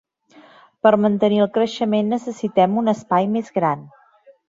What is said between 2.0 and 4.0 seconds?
necessitem un espai més gran.